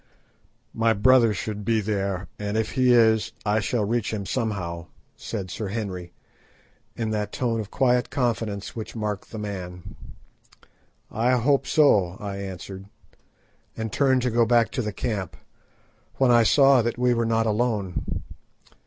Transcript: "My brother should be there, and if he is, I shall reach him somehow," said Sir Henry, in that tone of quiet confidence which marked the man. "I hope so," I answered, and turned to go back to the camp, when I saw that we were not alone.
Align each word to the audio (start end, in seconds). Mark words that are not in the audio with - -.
"My 0.73 0.93
brother 0.93 1.31
should 1.31 1.63
be 1.63 1.79
there, 1.79 2.27
and 2.39 2.57
if 2.57 2.71
he 2.71 2.91
is, 2.91 3.33
I 3.45 3.59
shall 3.59 3.85
reach 3.85 4.11
him 4.11 4.25
somehow," 4.25 4.87
said 5.15 5.51
Sir 5.51 5.67
Henry, 5.67 6.11
in 6.95 7.11
that 7.11 7.31
tone 7.31 7.59
of 7.59 7.69
quiet 7.69 8.09
confidence 8.09 8.75
which 8.75 8.95
marked 8.95 9.29
the 9.29 9.37
man. 9.37 9.95
"I 11.11 11.33
hope 11.33 11.67
so," 11.67 12.17
I 12.19 12.37
answered, 12.37 12.87
and 13.77 13.93
turned 13.93 14.23
to 14.23 14.31
go 14.31 14.43
back 14.43 14.71
to 14.71 14.81
the 14.81 14.91
camp, 14.91 15.37
when 16.15 16.31
I 16.31 16.41
saw 16.41 16.81
that 16.81 16.97
we 16.97 17.13
were 17.13 17.23
not 17.23 17.45
alone. 17.45 18.03